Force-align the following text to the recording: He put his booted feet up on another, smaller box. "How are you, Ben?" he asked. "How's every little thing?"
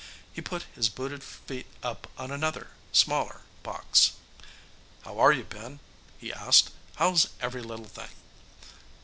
He 0.33 0.41
put 0.41 0.63
his 0.73 0.89
booted 0.89 1.23
feet 1.23 1.67
up 1.83 2.07
on 2.17 2.31
another, 2.31 2.71
smaller 2.91 3.41
box. 3.61 4.13
"How 5.05 5.19
are 5.19 5.31
you, 5.31 5.43
Ben?" 5.43 5.79
he 6.17 6.33
asked. 6.33 6.71
"How's 6.95 7.27
every 7.39 7.61
little 7.61 7.85
thing?" 7.85 8.09